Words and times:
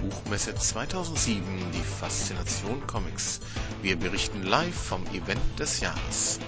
Buchmesse 0.00 0.54
2007 0.54 1.42
die 1.74 1.78
Faszination 1.82 2.86
Comics. 2.86 3.40
Wir 3.82 3.96
berichten 3.98 4.42
live 4.44 4.74
vom 4.74 5.02
Event 5.08 5.40
des 5.58 5.80
Jahres. 5.80 6.40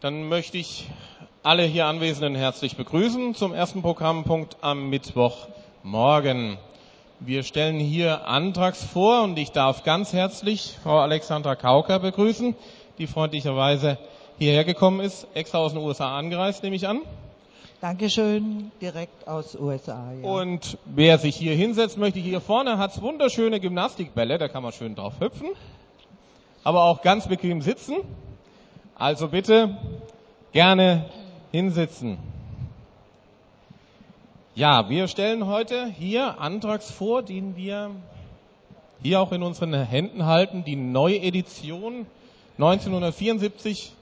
Dann 0.00 0.28
möchte 0.28 0.58
ich 0.58 0.90
alle 1.44 1.62
hier 1.62 1.86
Anwesenden 1.86 2.34
herzlich 2.34 2.76
begrüßen 2.76 3.36
zum 3.36 3.54
ersten 3.54 3.82
Programmpunkt 3.82 4.56
am 4.60 4.90
Mittwochmorgen. 4.90 6.58
Wir 7.20 7.44
stellen 7.44 7.78
hier 7.78 8.26
Antrags 8.26 8.84
vor 8.84 9.22
und 9.22 9.38
ich 9.38 9.52
darf 9.52 9.84
ganz 9.84 10.12
herzlich 10.12 10.76
Frau 10.82 10.98
Alexandra 10.98 11.54
Kauker 11.54 12.00
begrüßen, 12.00 12.56
die 12.98 13.06
freundlicherweise 13.06 13.98
hierher 14.38 14.64
gekommen 14.64 15.00
ist, 15.00 15.26
extra 15.34 15.58
aus 15.58 15.72
den 15.72 15.82
USA 15.82 16.16
angereist, 16.16 16.62
nehme 16.62 16.76
ich 16.76 16.86
an. 16.86 17.02
Dankeschön, 17.80 18.72
direkt 18.80 19.28
aus 19.28 19.54
USA. 19.54 20.12
Ja. 20.20 20.28
Und 20.28 20.78
wer 20.84 21.18
sich 21.18 21.36
hier 21.36 21.54
hinsetzt, 21.54 21.96
möchte 21.96 22.18
hier 22.18 22.40
vorne 22.40 22.78
hat's 22.78 23.00
wunderschöne 23.00 23.60
Gymnastikbälle, 23.60 24.38
da 24.38 24.48
kann 24.48 24.62
man 24.62 24.72
schön 24.72 24.96
drauf 24.96 25.20
hüpfen, 25.20 25.48
aber 26.64 26.84
auch 26.84 27.02
ganz 27.02 27.28
bequem 27.28 27.62
sitzen. 27.62 27.96
Also 28.96 29.28
bitte 29.28 29.76
gerne 30.52 31.04
hinsitzen. 31.52 32.18
Ja, 34.56 34.88
wir 34.88 35.06
stellen 35.06 35.46
heute 35.46 35.86
hier 35.86 36.40
Antrags 36.40 36.90
vor, 36.90 37.22
den 37.22 37.54
wir 37.54 37.92
hier 39.00 39.20
auch 39.20 39.30
in 39.30 39.44
unseren 39.44 39.72
Händen 39.72 40.26
halten. 40.26 40.64
Die 40.64 40.74
Neuedition 40.74 42.06
1974 42.56 43.92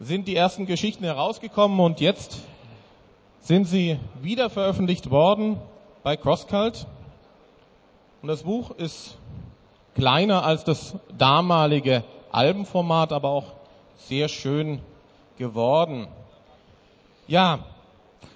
sind 0.00 0.28
die 0.28 0.36
ersten 0.36 0.66
Geschichten 0.66 1.04
herausgekommen 1.04 1.80
und 1.80 2.00
jetzt 2.00 2.38
sind 3.40 3.64
sie 3.64 3.98
wieder 4.20 4.50
veröffentlicht 4.50 5.10
worden 5.10 5.58
bei 6.02 6.16
CrossCult. 6.16 6.86
Und 8.22 8.28
das 8.28 8.42
Buch 8.42 8.72
ist 8.72 9.16
kleiner 9.94 10.44
als 10.44 10.64
das 10.64 10.96
damalige 11.16 12.04
Albenformat, 12.30 13.12
aber 13.12 13.30
auch 13.30 13.52
sehr 13.96 14.28
schön 14.28 14.80
geworden. 15.38 16.08
Ja, 17.28 17.60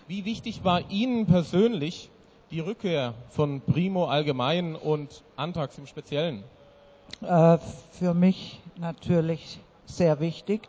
wie 0.09 0.25
wichtig 0.25 0.65
war 0.65 0.91
Ihnen 0.91 1.27
persönlich 1.27 2.11
die 2.51 2.61
Rückkehr 2.61 3.15
von 3.31 3.61
Primo 3.61 4.07
allgemein 4.07 4.75
und 4.75 5.23
Antrax 5.37 5.79
im 5.79 5.87
Speziellen? 5.87 6.43
Äh, 7.23 7.59
für 7.93 8.15
mich 8.15 8.61
natürlich 8.77 9.59
sehr 9.87 10.21
wichtig. 10.21 10.69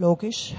Logisch, 0.00 0.54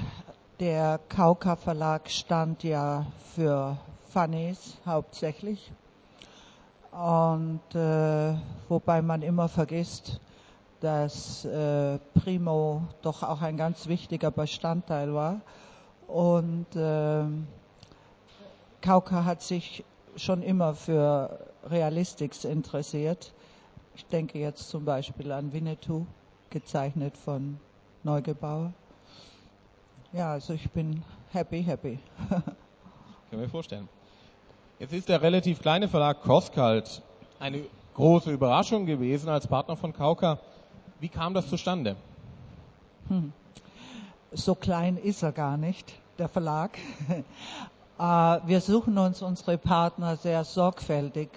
der 0.60 1.00
Kauka 1.08 1.56
Verlag 1.56 2.10
stand 2.10 2.62
ja 2.66 3.06
für 3.34 3.78
Funnies 4.10 4.78
hauptsächlich. 4.86 5.72
Und 6.92 7.62
äh, 7.74 8.36
wobei 8.68 9.02
man 9.02 9.22
immer 9.22 9.48
vergisst, 9.48 10.20
dass 10.82 11.46
äh, 11.46 12.00
Primo 12.16 12.82
doch 13.02 13.24
auch 13.24 13.42
ein 13.42 13.56
ganz 13.56 13.88
wichtiger 13.88 14.30
Bestandteil 14.30 15.14
war. 15.14 15.40
Und 16.10 16.76
äh, 16.76 17.24
Kauka 18.82 19.24
hat 19.24 19.42
sich 19.42 19.86
schon 20.18 20.42
immer 20.42 20.76
für 20.76 21.48
Realistics 21.64 22.44
interessiert. 22.44 23.32
Ich 23.96 24.06
denke 24.08 24.38
jetzt 24.38 24.68
zum 24.68 24.84
Beispiel 24.84 25.32
an 25.32 25.54
Winnetou, 25.54 26.06
gezeichnet 26.50 27.16
von 27.16 27.58
Neugebauer. 28.04 28.74
Ja, 30.12 30.32
also 30.32 30.54
ich 30.54 30.70
bin 30.72 31.04
happy, 31.32 31.62
happy. 31.62 32.00
Können 33.30 33.42
wir 33.42 33.50
vorstellen. 33.50 33.88
Jetzt 34.80 34.94
ist 34.94 35.08
der 35.08 35.22
relativ 35.22 35.62
kleine 35.62 35.88
Verlag 35.88 36.24
Crosscult 36.24 37.04
eine 37.40 37.64
große 37.94 38.32
Überraschung 38.32 38.88
gewesen 38.88 39.30
als 39.30 39.46
Partner 39.46 39.76
von 39.76 39.94
Kauka. 39.94 40.40
Wie 41.00 41.10
kam 41.10 41.36
das 41.36 41.48
zustande? 41.48 41.96
Hm. 43.08 43.34
So 44.32 44.56
klein 44.56 44.98
ist 44.98 45.22
er 45.22 45.32
gar 45.32 45.58
nicht, 45.58 45.94
der 46.18 46.30
Verlag. 46.30 46.78
Äh, 48.00 48.40
wir 48.46 48.62
suchen 48.62 48.98
uns 48.98 49.22
unsere 49.22 49.58
Partner 49.58 50.16
sehr 50.16 50.46
sorgfältig 50.46 51.28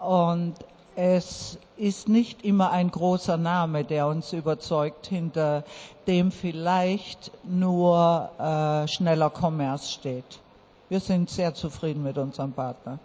und 0.00 0.54
es 0.96 1.58
ist 1.76 2.08
nicht 2.08 2.44
immer 2.44 2.70
ein 2.70 2.90
großer 2.90 3.36
Name, 3.36 3.84
der 3.84 4.06
uns 4.06 4.32
überzeugt, 4.32 5.06
hinter 5.06 5.64
dem 6.06 6.30
vielleicht 6.30 7.30
nur 7.44 8.30
äh, 8.38 8.88
schneller 8.88 9.30
Kommerz 9.30 9.90
steht. 9.90 10.40
Wir 10.88 11.00
sind 11.00 11.30
sehr 11.30 11.54
zufrieden 11.54 12.02
mit 12.02 12.18
unserem 12.18 12.52
Partner. 12.52 12.98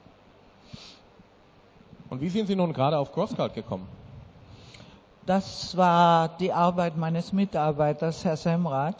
Und 2.09 2.21
wie 2.21 2.29
sind 2.29 2.47
Sie 2.47 2.55
nun 2.55 2.73
gerade 2.73 2.97
auf 2.97 3.11
CrossCult 3.11 3.53
gekommen? 3.53 3.87
Das 5.25 5.75
war 5.75 6.29
die 6.39 6.53
Arbeit 6.53 6.97
meines 6.97 7.33
Mitarbeiters, 7.33 8.23
Herr 8.23 8.37
Semrath 8.37 8.95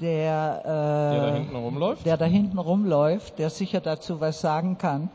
der, 0.00 0.60
äh, 0.64 1.14
der 1.14 1.26
da 1.26 1.34
hinten 1.34 1.56
rumläuft? 1.56 2.06
Der 2.06 2.16
da 2.16 2.24
hinten 2.24 2.58
rumläuft, 2.58 3.38
der 3.38 3.50
sicher 3.50 3.80
dazu 3.80 4.20
was 4.20 4.40
sagen 4.40 4.78
kann. 4.78 5.10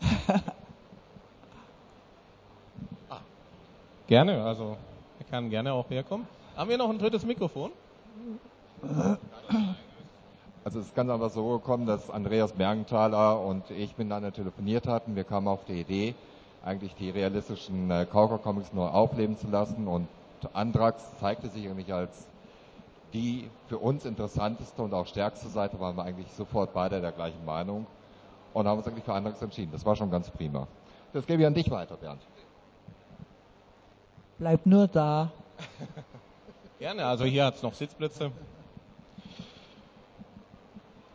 Gerne, 4.12 4.44
also 4.44 4.76
er 5.20 5.24
kann 5.30 5.48
gerne 5.48 5.72
auch 5.72 5.88
herkommen. 5.88 6.26
Haben 6.54 6.68
wir 6.68 6.76
noch 6.76 6.90
ein 6.90 6.98
drittes 6.98 7.24
Mikrofon? 7.24 7.70
Also 10.64 10.80
es 10.80 10.88
ist 10.88 10.94
ganz 10.94 11.08
einfach 11.08 11.30
so 11.30 11.58
gekommen, 11.58 11.86
dass 11.86 12.10
Andreas 12.10 12.52
Bergenthaler 12.52 13.40
und 13.40 13.70
ich 13.70 13.96
miteinander 13.96 14.30
telefoniert 14.30 14.86
hatten. 14.86 15.16
Wir 15.16 15.24
kamen 15.24 15.48
auf 15.48 15.64
die 15.64 15.80
Idee, 15.80 16.14
eigentlich 16.62 16.94
die 16.96 17.08
realistischen 17.08 17.90
äh, 17.90 18.04
Kauker-Comics 18.04 18.74
neu 18.74 18.84
aufleben 18.88 19.38
zu 19.38 19.48
lassen 19.48 19.88
und 19.88 20.08
Andrax 20.52 21.02
zeigte 21.18 21.48
sich 21.48 21.66
eigentlich 21.66 21.94
als 21.94 22.26
die 23.14 23.48
für 23.68 23.78
uns 23.78 24.04
interessanteste 24.04 24.82
und 24.82 24.92
auch 24.92 25.06
stärkste 25.06 25.48
Seite 25.48 25.80
waren 25.80 25.96
wir 25.96 26.04
eigentlich 26.04 26.30
sofort 26.34 26.74
beide 26.74 27.00
der 27.00 27.12
gleichen 27.12 27.46
Meinung 27.46 27.86
und 28.52 28.68
haben 28.68 28.76
uns 28.76 28.86
eigentlich 28.86 29.04
für 29.04 29.14
Andrax 29.14 29.40
entschieden. 29.40 29.72
Das 29.72 29.86
war 29.86 29.96
schon 29.96 30.10
ganz 30.10 30.28
prima. 30.28 30.68
Das 31.14 31.24
gebe 31.24 31.40
ich 31.40 31.46
an 31.46 31.54
dich 31.54 31.70
weiter, 31.70 31.96
Bernd. 31.96 32.20
Bleib 34.42 34.66
nur 34.66 34.88
da. 34.88 35.30
Gerne, 36.80 37.06
also 37.06 37.24
hier 37.24 37.44
hat 37.44 37.54
es 37.54 37.62
noch 37.62 37.74
Sitzplätze. 37.74 38.32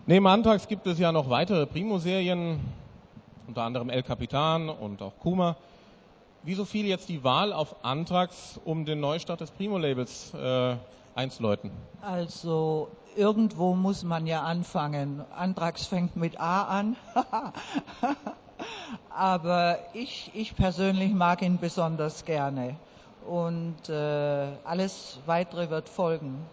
Neben 0.06 0.26
Antrax 0.26 0.66
gibt 0.70 0.88
es 0.88 0.98
ja 0.98 1.12
noch 1.12 1.30
weitere 1.30 1.66
Primo-Serien, 1.66 2.62
unter 3.46 3.64
anderem 3.64 3.90
El 3.90 4.02
Capitan 4.04 4.70
und 4.70 5.02
auch 5.02 5.12
Kuma. 5.20 5.58
Wieso 6.44 6.64
fiel 6.64 6.86
jetzt 6.86 7.10
die 7.10 7.22
Wahl 7.26 7.52
auf 7.52 7.84
Antrax, 7.84 8.62
um 8.64 8.86
den 8.86 9.02
Neustart 9.02 9.42
des 9.42 9.52
Primo-Labels 9.52 10.34
äh, 10.34 10.78
einzuläuten? 11.14 11.72
Also 12.02 12.88
irgendwo 13.18 13.76
muss 13.76 14.06
man 14.06 14.26
ja 14.26 14.44
anfangen. 14.44 15.22
Antrax 15.36 15.86
fängt 15.86 16.16
mit 16.16 16.40
A 16.40 16.62
an. 16.62 16.96
Aber 19.10 19.80
ich, 19.94 20.32
ich 20.34 20.56
persönlich 20.56 21.14
mag 21.14 21.42
ihn 21.42 21.58
besonders 21.58 22.24
gerne. 22.24 22.78
Und 23.28 23.90
äh, 23.90 24.48
alles 24.64 25.20
weitere 25.26 25.70
wird 25.70 25.90
folgen. 25.90 26.46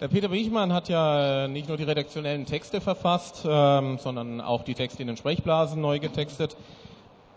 Der 0.00 0.08
Peter 0.08 0.30
Wichmann 0.30 0.72
hat 0.72 0.88
ja 0.88 1.44
äh, 1.44 1.48
nicht 1.48 1.68
nur 1.68 1.76
die 1.76 1.82
redaktionellen 1.82 2.46
Texte 2.46 2.80
verfasst, 2.80 3.44
ähm, 3.48 3.98
sondern 3.98 4.40
auch 4.40 4.62
die 4.62 4.74
Texte 4.74 5.02
in 5.02 5.08
den 5.08 5.16
Sprechblasen 5.16 5.80
neu 5.80 5.98
getextet. 5.98 6.56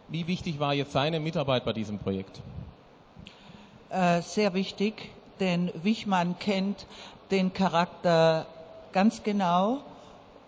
Wie 0.10 0.28
wichtig 0.28 0.60
war 0.60 0.74
jetzt 0.74 0.92
seine 0.92 1.20
Mitarbeit 1.20 1.66
bei 1.66 1.74
diesem 1.74 1.98
Projekt? 1.98 2.40
Äh, 3.90 4.22
sehr 4.22 4.54
wichtig, 4.54 5.10
denn 5.40 5.72
Wichmann 5.82 6.38
kennt 6.38 6.86
den 7.32 7.52
Charakter 7.52 8.46
ganz 8.94 9.24
genau 9.24 9.80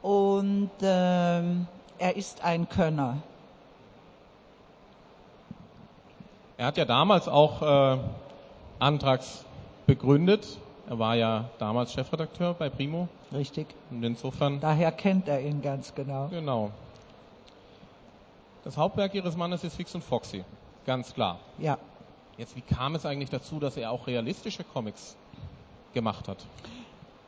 und 0.02 0.70
ähm, 0.82 1.68
er 1.98 2.16
ist 2.16 2.44
ein 2.44 2.70
Könner. 2.70 3.24
Er 6.58 6.68
hat 6.68 6.78
ja 6.78 6.86
damals 6.86 7.28
auch 7.28 7.62
äh, 7.62 7.98
Antrags 8.80 9.46
begründet. 9.88 10.46
Er 10.90 11.00
war 11.00 11.16
ja 11.16 11.50
damals 11.60 11.94
Chefredakteur 11.94 12.54
bei 12.54 12.70
Primo. 12.70 13.08
Richtig. 13.34 13.68
Und 13.90 14.04
insofern. 14.04 14.60
Daher 14.60 14.92
kennt 14.92 15.28
er 15.28 15.42
ihn 15.42 15.62
ganz 15.62 15.96
genau. 15.96 16.28
Genau. 16.28 16.72
Das 18.64 18.78
Hauptwerk 18.78 19.14
Ihres 19.14 19.36
Mannes 19.36 19.64
ist 19.64 19.76
Fix 19.76 19.96
und 19.96 20.04
Foxy. 20.04 20.44
Ganz 20.86 21.14
klar. 21.14 21.40
Ja. 21.58 21.78
Jetzt, 22.38 22.56
wie 22.56 22.62
kam 22.62 22.96
es 22.96 23.06
eigentlich 23.06 23.30
dazu, 23.30 23.60
dass 23.60 23.78
er 23.78 23.92
auch 23.92 24.08
realistische 24.08 24.64
Comics 24.64 25.16
gemacht 25.94 26.28
hat? 26.28 26.38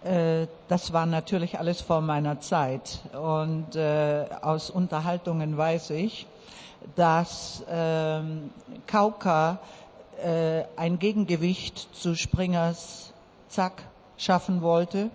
Äh, 0.03 0.47
das 0.67 0.93
war 0.93 1.05
natürlich 1.05 1.59
alles 1.59 1.81
vor 1.81 2.01
meiner 2.01 2.39
Zeit. 2.39 2.99
Und 3.13 3.75
äh, 3.75 4.25
aus 4.41 4.69
Unterhaltungen 4.69 5.57
weiß 5.57 5.91
ich, 5.91 6.27
dass 6.95 7.63
ähm, 7.69 8.49
Kauka 8.87 9.59
äh, 10.23 10.63
ein 10.75 10.99
Gegengewicht 10.99 11.89
zu 11.93 12.15
Springers 12.15 13.13
Zack 13.49 13.83
schaffen 14.17 14.61
wollte. 14.61 15.09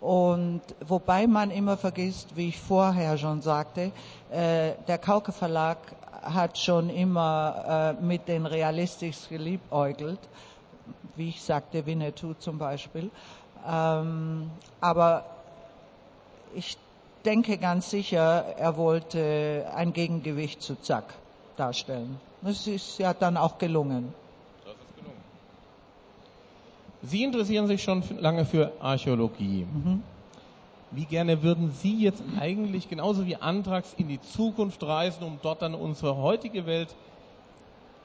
Und 0.00 0.62
wobei 0.86 1.26
man 1.26 1.50
immer 1.50 1.76
vergisst, 1.76 2.36
wie 2.36 2.48
ich 2.48 2.58
vorher 2.58 3.18
schon 3.18 3.40
sagte, 3.40 3.92
äh, 4.30 4.72
der 4.88 4.98
Kauke 4.98 5.32
Verlag 5.32 5.78
hat 6.22 6.58
schon 6.58 6.90
immer 6.90 7.96
äh, 8.00 8.02
mit 8.02 8.26
den 8.28 8.46
Realistics 8.46 9.28
geliebäugelt, 9.28 10.18
wie 11.16 11.28
ich 11.28 11.42
sagte, 11.42 11.86
Winnetou 11.86 12.34
zum 12.34 12.58
Beispiel. 12.58 13.10
Ähm, 13.68 14.50
aber 14.80 15.24
ich 16.54 16.76
denke 17.24 17.58
ganz 17.58 17.90
sicher, 17.90 18.54
er 18.56 18.76
wollte 18.76 19.66
ein 19.74 19.92
Gegengewicht 19.92 20.62
zu 20.62 20.80
Zack 20.80 21.14
darstellen. 21.56 22.18
Das 22.42 22.66
ist 22.66 22.98
ja 22.98 23.14
dann 23.14 23.36
auch 23.36 23.58
gelungen. 23.58 24.12
Das 24.64 24.74
ist 24.74 24.96
gelungen. 24.96 25.20
Sie 27.02 27.22
interessieren 27.22 27.66
sich 27.66 27.82
schon 27.82 28.02
lange 28.18 28.44
für 28.44 28.72
Archäologie. 28.80 29.64
Mhm. 29.64 30.02
Wie 30.90 31.06
gerne 31.06 31.42
würden 31.42 31.72
Sie 31.72 32.02
jetzt 32.02 32.22
eigentlich 32.38 32.88
genauso 32.90 33.24
wie 33.26 33.36
Antrax 33.36 33.94
in 33.96 34.08
die 34.08 34.20
Zukunft 34.20 34.82
reisen, 34.82 35.22
um 35.22 35.38
dort 35.42 35.62
dann 35.62 35.74
unsere 35.74 36.16
heutige 36.16 36.66
Welt 36.66 36.94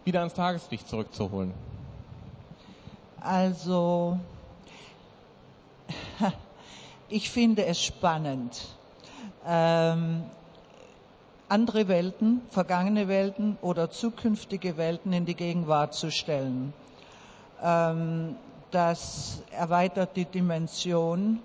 wieder 0.06 0.20
ans 0.20 0.34
Tageslicht 0.34 0.88
zurückzuholen? 0.88 1.54
Also, 3.20 4.18
ich 7.10 7.30
finde 7.30 7.66
es 7.66 7.84
spannend, 7.84 8.77
ähm, 9.48 10.24
andere 11.50 11.88
Welten, 11.88 12.42
vergangene 12.50 13.08
Welten 13.08 13.58
oder 13.62 13.90
zukünftige 13.90 14.78
Welten 14.78 15.14
in 15.14 15.26
die 15.26 15.36
Gegenwart 15.36 15.94
zu 15.94 16.12
stellen. 16.12 16.74
Ähm, 17.64 18.36
das 18.72 19.42
erweitert 19.52 20.16
die 20.18 20.26
Dimension 20.26 21.40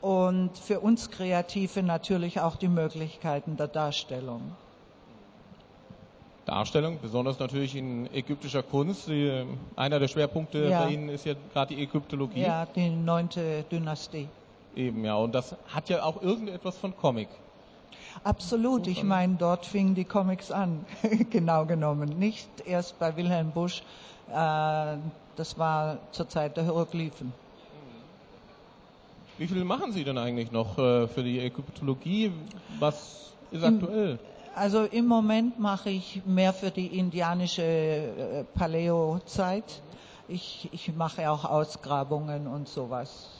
und 0.00 0.56
für 0.56 0.80
uns 0.80 1.10
Kreative 1.10 1.82
natürlich 1.82 2.40
auch 2.40 2.56
die 2.56 2.68
Möglichkeiten 2.68 3.56
der 3.56 3.68
Darstellung. 3.68 4.52
Darstellung, 6.46 6.98
besonders 7.02 7.40
natürlich 7.40 7.74
in 7.74 8.06
ägyptischer 8.14 8.62
Kunst. 8.62 9.08
Die, 9.08 9.44
einer 9.74 9.98
der 9.98 10.06
Schwerpunkte 10.06 10.68
ja. 10.68 10.84
bei 10.84 10.92
Ihnen 10.92 11.08
ist 11.08 11.26
ja 11.26 11.34
gerade 11.52 11.74
die 11.74 11.82
Ägyptologie. 11.82 12.42
Ja, 12.42 12.66
die 12.66 12.88
neunte 12.88 13.64
Dynastie. 13.70 14.28
Eben, 14.76 15.04
ja. 15.04 15.16
Und 15.16 15.34
das 15.34 15.56
hat 15.68 15.88
ja 15.88 16.02
auch 16.02 16.22
irgendetwas 16.22 16.76
von 16.76 16.96
Comic. 16.96 17.28
Absolut. 18.24 18.86
Ich 18.86 19.02
meine, 19.02 19.36
dort 19.36 19.66
fingen 19.66 19.94
die 19.94 20.04
Comics 20.04 20.50
an, 20.50 20.84
genau 21.30 21.64
genommen. 21.64 22.18
Nicht 22.18 22.48
erst 22.66 22.98
bei 22.98 23.16
Wilhelm 23.16 23.52
Busch. 23.52 23.82
Äh, 24.28 24.96
das 25.36 25.58
war 25.58 25.98
zur 26.12 26.28
Zeit 26.28 26.56
der 26.56 26.64
Hieroglyphen. 26.64 27.32
Wie 29.38 29.46
viel 29.46 29.64
machen 29.64 29.92
Sie 29.92 30.02
denn 30.04 30.16
eigentlich 30.16 30.50
noch 30.50 30.78
äh, 30.78 31.08
für 31.08 31.22
die 31.22 31.38
Ägyptologie? 31.40 32.32
Was 32.78 33.32
ist 33.50 33.62
aktuell? 33.62 34.18
Also 34.54 34.84
im 34.84 35.06
Moment 35.06 35.58
mache 35.58 35.90
ich 35.90 36.22
mehr 36.24 36.54
für 36.54 36.70
die 36.70 36.98
indianische 36.98 37.62
äh, 37.62 38.44
Paleo-Zeit. 38.54 39.82
Ich, 40.28 40.70
ich 40.72 40.94
mache 40.94 41.30
auch 41.30 41.44
Ausgrabungen 41.44 42.46
und 42.46 42.66
sowas. 42.66 43.35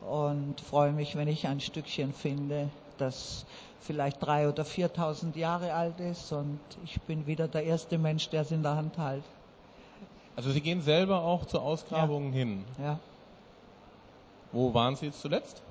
Und 0.00 0.60
freue 0.60 0.92
mich, 0.92 1.16
wenn 1.16 1.28
ich 1.28 1.46
ein 1.46 1.60
Stückchen 1.60 2.12
finde, 2.12 2.68
das 2.98 3.44
vielleicht 3.80 4.24
drei 4.24 4.48
oder 4.48 4.64
4.000 4.64 5.36
Jahre 5.36 5.72
alt 5.74 6.00
ist. 6.00 6.32
Und 6.32 6.60
ich 6.84 7.00
bin 7.02 7.26
wieder 7.26 7.48
der 7.48 7.64
erste 7.64 7.98
Mensch, 7.98 8.28
der 8.28 8.42
es 8.42 8.50
in 8.50 8.62
der 8.62 8.76
Hand 8.76 8.98
hält. 8.98 9.24
Also 10.36 10.50
Sie 10.50 10.60
gehen 10.60 10.82
selber 10.82 11.22
auch 11.22 11.46
zu 11.46 11.58
Ausgrabungen 11.58 12.32
ja. 12.32 12.38
hin? 12.38 12.64
Ja. 12.78 12.98
Wo 14.52 14.72
waren 14.74 14.96
Sie 14.96 15.06
jetzt 15.06 15.20
zuletzt? 15.20 15.62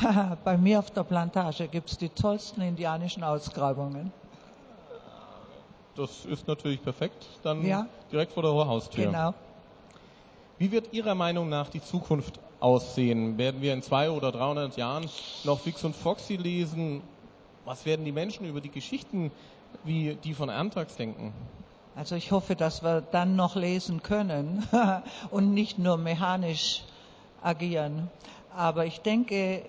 Bei 0.44 0.56
mir 0.56 0.78
auf 0.78 0.90
der 0.90 1.02
Plantage 1.02 1.68
gibt 1.68 1.90
es 1.90 1.98
die 1.98 2.08
tollsten 2.08 2.60
indianischen 2.60 3.24
Ausgrabungen. 3.24 4.12
Das 5.96 6.26
ist 6.26 6.46
natürlich 6.46 6.82
perfekt, 6.82 7.26
dann 7.42 7.64
ja. 7.64 7.86
direkt 8.12 8.32
vor 8.32 8.42
der 8.42 8.52
Haustür. 8.52 9.06
Genau. 9.06 9.32
Wie 10.58 10.70
wird 10.70 10.92
Ihrer 10.92 11.14
Meinung 11.14 11.48
nach 11.48 11.70
die 11.70 11.82
Zukunft 11.82 12.38
aussehen? 12.60 13.38
Werden 13.38 13.60
wir 13.60 13.72
in 13.72 13.82
zwei 13.82 14.10
oder 14.10 14.32
300 14.32 14.76
Jahren 14.76 15.08
noch 15.44 15.60
Fix 15.60 15.84
und 15.84 15.94
Foxy 15.94 16.36
lesen? 16.36 17.02
Was 17.64 17.84
werden 17.84 18.04
die 18.04 18.12
Menschen 18.12 18.46
über 18.46 18.60
die 18.60 18.70
Geschichten 18.70 19.30
wie 19.84 20.14
die 20.14 20.34
von 20.34 20.50
Antrax 20.50 20.96
denken? 20.96 21.32
Also 21.94 22.14
ich 22.14 22.30
hoffe, 22.30 22.56
dass 22.56 22.82
wir 22.82 23.00
dann 23.00 23.36
noch 23.36 23.56
lesen 23.56 24.02
können 24.02 24.66
und 25.30 25.54
nicht 25.54 25.78
nur 25.78 25.96
mechanisch 25.96 26.84
agieren. 27.42 28.10
Aber 28.54 28.84
ich 28.84 29.00
denke, 29.00 29.62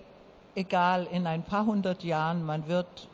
egal, 0.55 1.07
in 1.11 1.25
ein 1.25 1.43
paar 1.43 1.65
hundert 1.65 2.03
Jahren, 2.03 2.45
man 2.45 2.67
wird, 2.67 3.07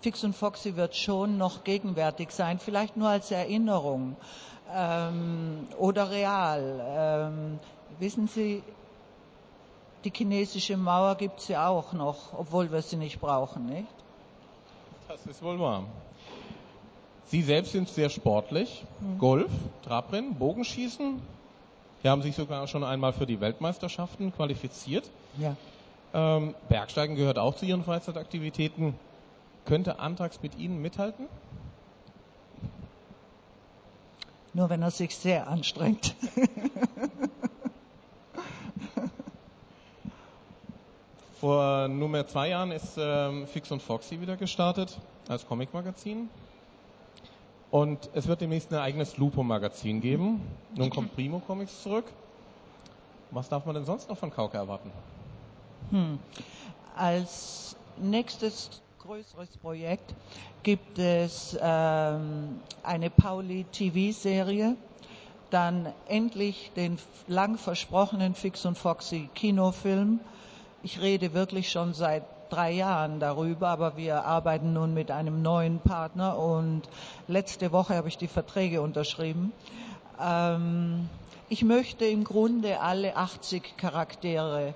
Fix 0.00 0.22
und 0.22 0.34
Foxy 0.34 0.76
wird 0.76 0.94
schon 0.94 1.38
noch 1.38 1.64
gegenwärtig 1.64 2.30
sein, 2.30 2.58
vielleicht 2.58 2.96
nur 2.96 3.08
als 3.08 3.30
Erinnerung 3.30 4.16
ähm, 4.74 5.68
oder 5.78 6.10
real. 6.10 6.82
Ähm, 6.86 7.58
wissen 7.98 8.28
Sie, 8.28 8.62
die 10.04 10.12
chinesische 10.14 10.76
Mauer 10.76 11.16
gibt 11.16 11.40
es 11.40 11.48
ja 11.48 11.68
auch 11.68 11.92
noch, 11.92 12.38
obwohl 12.38 12.70
wir 12.70 12.82
sie 12.82 12.96
nicht 12.96 13.20
brauchen, 13.20 13.66
nicht? 13.66 13.88
Das 15.08 15.24
ist 15.26 15.42
wohl 15.42 15.58
wahr. 15.58 15.84
Sie 17.26 17.42
selbst 17.42 17.72
sind 17.72 17.88
sehr 17.88 18.10
sportlich. 18.10 18.84
Mhm. 19.00 19.18
Golf, 19.18 19.50
Trabrennen, 19.82 20.34
Bogenschießen. 20.34 21.22
Sie 22.02 22.08
haben 22.08 22.22
sich 22.22 22.36
sogar 22.36 22.66
schon 22.66 22.84
einmal 22.84 23.14
für 23.14 23.26
die 23.26 23.40
Weltmeisterschaften 23.40 24.32
qualifiziert. 24.32 25.10
Ja. 25.38 25.56
Ähm, 26.12 26.54
Bergsteigen 26.68 27.16
gehört 27.16 27.38
auch 27.38 27.56
zu 27.56 27.64
Ihren 27.64 27.82
Freizeitaktivitäten. 27.82 28.94
Könnte 29.64 29.98
Antrax 29.98 30.42
mit 30.42 30.54
Ihnen 30.56 30.82
mithalten? 30.82 31.28
Nur 34.52 34.68
wenn 34.68 34.82
er 34.82 34.90
sich 34.90 35.16
sehr 35.16 35.48
anstrengt. 35.48 36.14
Vor 41.44 41.88
nunmehr 41.88 42.26
zwei 42.26 42.48
Jahren 42.48 42.70
ist 42.70 42.96
ähm, 42.96 43.46
Fix 43.46 43.70
und 43.70 43.82
Foxy 43.82 44.18
wieder 44.18 44.38
gestartet 44.38 44.98
als 45.28 45.46
Comicmagazin. 45.46 46.30
Und 47.70 48.08
es 48.14 48.26
wird 48.26 48.40
demnächst 48.40 48.72
ein 48.72 48.78
eigenes 48.78 49.18
Lupo-Magazin 49.18 50.00
geben. 50.00 50.40
Nun 50.74 50.88
kommt 50.88 51.14
Primo 51.14 51.40
Comics 51.40 51.82
zurück. 51.82 52.06
Was 53.30 53.50
darf 53.50 53.66
man 53.66 53.74
denn 53.74 53.84
sonst 53.84 54.08
noch 54.08 54.16
von 54.16 54.30
Kauke 54.30 54.56
erwarten? 54.56 54.90
Hm. 55.90 56.18
Als 56.96 57.76
nächstes 57.98 58.80
größeres 59.00 59.58
Projekt 59.58 60.14
gibt 60.62 60.98
es 60.98 61.58
ähm, 61.60 62.62
eine 62.82 63.10
Pauli-TV-Serie, 63.10 64.76
dann 65.50 65.92
endlich 66.08 66.72
den 66.74 66.98
lang 67.26 67.58
versprochenen 67.58 68.34
Fix 68.34 68.64
und 68.64 68.78
Foxy 68.78 69.28
Kinofilm. 69.34 70.20
Ich 70.84 71.00
rede 71.00 71.32
wirklich 71.32 71.70
schon 71.70 71.94
seit 71.94 72.24
drei 72.50 72.70
Jahren 72.70 73.18
darüber, 73.18 73.68
aber 73.68 73.96
wir 73.96 74.26
arbeiten 74.26 74.74
nun 74.74 74.92
mit 74.92 75.10
einem 75.10 75.40
neuen 75.40 75.78
Partner 75.80 76.38
und 76.38 76.82
letzte 77.26 77.72
Woche 77.72 77.96
habe 77.96 78.08
ich 78.08 78.18
die 78.18 78.28
Verträge 78.28 78.82
unterschrieben. 78.82 79.54
Ähm, 80.22 81.08
ich 81.48 81.64
möchte 81.64 82.04
im 82.04 82.22
Grunde 82.22 82.80
alle 82.80 83.16
80 83.16 83.78
Charaktere 83.78 84.74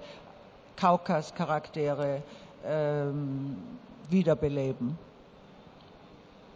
Kaukas-Charaktere 0.76 2.22
ähm, 2.64 3.58
wiederbeleben. 4.08 4.96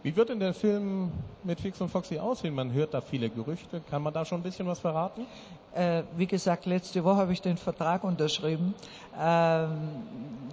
Wie 0.03 0.13
wird 0.17 0.27
denn 0.27 0.41
der 0.41 0.53
Film 0.53 1.13
mit 1.45 1.61
Fix 1.61 1.79
und 1.79 1.87
Foxy 1.87 2.19
aussehen? 2.19 2.53
Man 2.53 2.73
hört 2.73 2.93
da 2.93 2.99
viele 2.99 3.29
Gerüchte. 3.29 3.81
Kann 3.89 4.01
man 4.01 4.13
da 4.13 4.25
schon 4.25 4.41
ein 4.41 4.43
bisschen 4.43 4.67
was 4.67 4.79
verraten? 4.79 5.25
Äh, 5.73 6.03
wie 6.17 6.27
gesagt, 6.27 6.65
letzte 6.65 7.05
Woche 7.05 7.15
habe 7.15 7.31
ich 7.31 7.41
den 7.41 7.55
Vertrag 7.55 8.03
unterschrieben. 8.03 8.73
Ähm, 9.17 9.71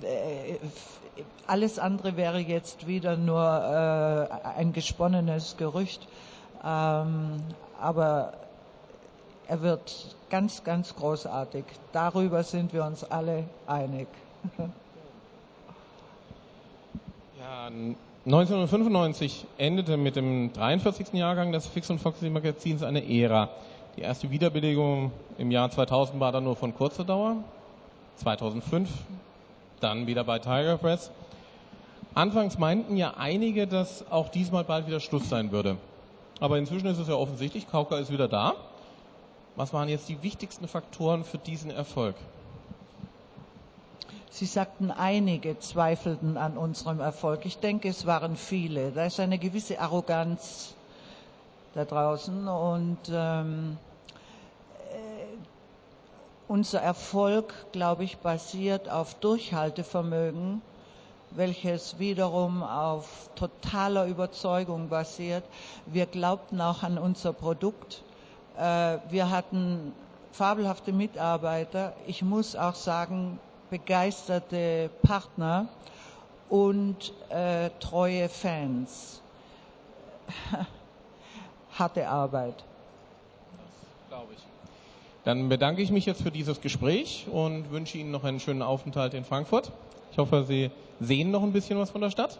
äh, 0.02 0.54
alles 1.48 1.80
andere 1.80 2.16
wäre 2.16 2.38
jetzt 2.38 2.86
wieder 2.86 3.16
nur 3.16 3.42
äh, 3.42 4.48
ein 4.56 4.72
gesponnenes 4.72 5.56
Gerücht. 5.56 6.06
Ähm, 6.64 7.42
aber 7.80 8.34
er 9.48 9.62
wird 9.62 10.16
ganz, 10.28 10.62
ganz 10.62 10.94
großartig. 10.94 11.64
Darüber 11.92 12.44
sind 12.44 12.72
wir 12.72 12.84
uns 12.84 13.02
alle 13.02 13.44
einig. 13.66 14.06
Ja, 17.40 17.70
1995 18.26 19.46
endete 19.56 19.96
mit 19.96 20.14
dem 20.14 20.52
43. 20.52 21.14
Jahrgang 21.14 21.52
des 21.52 21.66
Fix 21.66 21.88
und 21.88 22.00
Foxy 22.00 22.28
Magazins 22.28 22.82
eine 22.82 23.02
Ära. 23.02 23.48
Die 23.96 24.02
erste 24.02 24.30
Wiederbelegung 24.30 25.10
im 25.38 25.50
Jahr 25.50 25.70
2000 25.70 26.20
war 26.20 26.30
dann 26.30 26.44
nur 26.44 26.54
von 26.54 26.74
kurzer 26.74 27.04
Dauer. 27.04 27.36
2005 28.16 28.90
dann 29.80 30.06
wieder 30.06 30.24
bei 30.24 30.38
Tiger 30.38 30.76
Press. 30.76 31.10
Anfangs 32.12 32.58
meinten 32.58 32.98
ja 32.98 33.14
einige, 33.16 33.66
dass 33.66 34.04
auch 34.10 34.28
diesmal 34.28 34.64
bald 34.64 34.86
wieder 34.86 35.00
Schluss 35.00 35.30
sein 35.30 35.50
würde. 35.50 35.78
Aber 36.40 36.58
inzwischen 36.58 36.88
ist 36.88 36.98
es 36.98 37.08
ja 37.08 37.14
offensichtlich, 37.14 37.70
Kauka 37.70 37.96
ist 37.96 38.12
wieder 38.12 38.28
da. 38.28 38.54
Was 39.56 39.72
waren 39.72 39.88
jetzt 39.88 40.10
die 40.10 40.22
wichtigsten 40.22 40.68
Faktoren 40.68 41.24
für 41.24 41.38
diesen 41.38 41.70
Erfolg? 41.70 42.16
Sie 44.32 44.46
sagten, 44.46 44.92
einige 44.92 45.58
zweifelten 45.58 46.36
an 46.36 46.56
unserem 46.56 47.00
Erfolg. 47.00 47.44
Ich 47.46 47.58
denke, 47.58 47.88
es 47.88 48.06
waren 48.06 48.36
viele. 48.36 48.92
Da 48.92 49.06
ist 49.06 49.18
eine 49.18 49.38
gewisse 49.38 49.80
Arroganz 49.80 50.74
da 51.74 51.84
draußen 51.84 52.46
und 52.48 52.98
ähm, 53.12 53.76
äh, 54.90 54.94
unser 56.46 56.80
Erfolg, 56.80 57.52
glaube 57.72 58.04
ich, 58.04 58.18
basiert 58.18 58.88
auf 58.88 59.14
Durchhaltevermögen, 59.14 60.62
welches 61.32 61.98
wiederum 61.98 62.62
auf 62.62 63.30
totaler 63.34 64.06
Überzeugung 64.06 64.88
basiert. 64.88 65.44
Wir 65.86 66.06
glaubten 66.06 66.60
auch 66.60 66.82
an 66.84 66.98
unser 66.98 67.32
Produkt. 67.32 68.02
Äh, 68.56 68.98
wir 69.10 69.30
hatten 69.30 69.92
fabelhafte 70.32 70.92
Mitarbeiter. 70.92 71.94
Ich 72.06 72.22
muss 72.22 72.54
auch 72.56 72.74
sagen, 72.76 73.38
begeisterte 73.70 74.90
Partner 75.02 75.68
und 76.48 77.12
äh, 77.30 77.70
treue 77.80 78.28
Fans. 78.28 79.20
Harte 81.78 82.08
Arbeit. 82.08 82.56
Das 82.56 84.08
glaube 84.08 84.32
ich. 84.34 84.40
Dann 85.24 85.48
bedanke 85.48 85.82
ich 85.82 85.90
mich 85.90 86.06
jetzt 86.06 86.22
für 86.22 86.30
dieses 86.30 86.60
Gespräch 86.60 87.26
und 87.30 87.70
wünsche 87.70 87.98
Ihnen 87.98 88.10
noch 88.10 88.24
einen 88.24 88.40
schönen 88.40 88.62
Aufenthalt 88.62 89.14
in 89.14 89.24
Frankfurt. 89.24 89.70
Ich 90.12 90.18
hoffe, 90.18 90.44
Sie 90.44 90.70
sehen 91.00 91.30
noch 91.30 91.42
ein 91.42 91.52
bisschen 91.52 91.78
was 91.78 91.90
von 91.90 92.00
der 92.00 92.10
Stadt. 92.10 92.38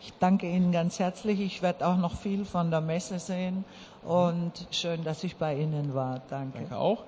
Ich 0.00 0.12
danke 0.18 0.48
Ihnen 0.50 0.72
ganz 0.72 0.98
herzlich. 0.98 1.40
Ich 1.40 1.62
werde 1.62 1.86
auch 1.86 1.96
noch 1.96 2.16
viel 2.16 2.44
von 2.44 2.70
der 2.70 2.80
Messe 2.80 3.18
sehen 3.18 3.64
und 4.02 4.52
schön, 4.70 5.04
dass 5.04 5.22
ich 5.24 5.36
bei 5.36 5.56
Ihnen 5.56 5.94
war. 5.94 6.20
Danke. 6.28 6.58
Danke 6.58 6.76
auch. 6.76 7.04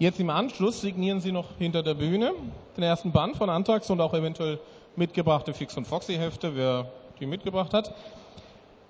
Jetzt 0.00 0.20
im 0.20 0.30
Anschluss 0.30 0.80
signieren 0.80 1.20
Sie 1.20 1.32
noch 1.32 1.56
hinter 1.58 1.82
der 1.82 1.94
Bühne 1.94 2.30
den 2.76 2.84
ersten 2.84 3.10
Band 3.10 3.36
von 3.36 3.50
Antrax 3.50 3.90
und 3.90 4.00
auch 4.00 4.14
eventuell 4.14 4.60
mitgebrachte 4.94 5.52
Fix 5.52 5.76
und 5.76 5.88
Foxy 5.88 6.14
Hefte, 6.14 6.54
wer 6.54 6.86
die 7.18 7.26
mitgebracht 7.26 7.74
hat. 7.74 7.92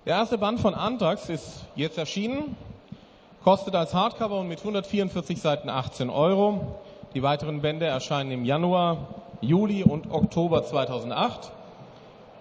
Der 0.05 0.17
erste 0.17 0.37
Band 0.37 0.59
von 0.59 0.75
Antrax 0.75 1.29
ist 1.29 1.65
jetzt 1.75 1.97
erschienen, 1.97 2.55
kostet 3.43 3.73
als 3.73 3.95
Hardcover 3.95 4.39
und 4.39 4.49
mit 4.49 4.59
144 4.59 5.41
Seiten 5.41 5.67
18 5.67 6.11
Euro. 6.11 6.75
Die 7.15 7.23
weiteren 7.23 7.61
Bände 7.61 7.87
erscheinen 7.87 8.29
im 8.29 8.45
Januar, 8.45 9.07
Juli 9.41 9.83
und 9.83 10.11
Oktober 10.11 10.63
2008. 10.63 11.51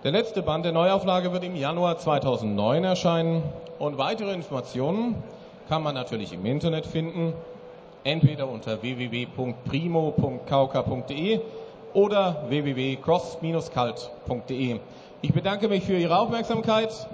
Der 0.04 0.10
letzte 0.10 0.42
Band 0.42 0.66
der 0.66 0.72
Neuauflage 0.72 1.32
wird 1.32 1.42
im 1.42 1.56
Januar 1.56 1.96
2009 1.96 2.84
erscheinen 2.84 3.42
und 3.78 3.96
weitere 3.96 4.34
Informationen 4.34 5.22
kann 5.70 5.82
man 5.82 5.94
natürlich 5.94 6.34
im 6.34 6.44
Internet 6.44 6.84
finden 6.84 7.32
entweder 8.08 8.48
unter 8.48 8.82
www.primo.kauka.de 8.82 11.40
oder 11.92 12.48
www.cross-kalt.de. 12.48 14.80
Ich 15.20 15.32
bedanke 15.32 15.66
mich 15.68 15.84
für 15.84 15.96
Ihre 15.96 16.18
Aufmerksamkeit 16.18 17.08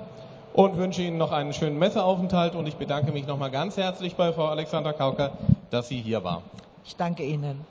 und 0.53 0.77
wünsche 0.77 1.03
Ihnen 1.03 1.19
noch 1.19 1.33
einen 1.33 1.53
schönen 1.53 1.77
Messeaufenthalt 1.79 2.55
und 2.55 2.69
ich 2.69 2.77
bedanke 2.77 3.11
mich 3.13 3.27
nochmal 3.27 3.51
ganz 3.51 3.77
herzlich 3.77 4.15
bei 4.15 4.33
Frau 4.33 4.47
Alexandra 4.47 4.93
Kauka, 4.93 5.33
dass 5.71 5.89
sie 5.89 6.01
hier 6.01 6.23
war. 6.23 6.43
Ich 6.85 6.95
danke 6.97 7.25
Ihnen. 7.25 7.67